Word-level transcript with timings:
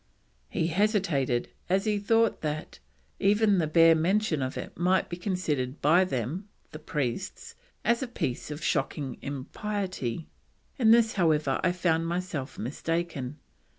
He 0.49 0.65
hesitated, 0.65 1.49
as 1.69 1.85
he 1.85 1.99
thought 1.99 2.41
that: 2.41 2.79
"even 3.19 3.59
the 3.59 3.67
bare 3.67 3.93
mention 3.93 4.41
of 4.41 4.57
it 4.57 4.75
might 4.75 5.09
be 5.09 5.15
considered 5.15 5.79
by 5.79 6.05
them 6.05 6.49
[the 6.71 6.79
priests] 6.79 7.53
as 7.85 8.01
a 8.01 8.07
piece 8.07 8.49
of 8.49 8.63
shocking 8.63 9.19
impiety. 9.21 10.27
In 10.79 10.89
this, 10.89 11.13
however, 11.13 11.59
I 11.63 11.71
found 11.71 12.07
myself 12.07 12.57
mistaken. 12.57 13.37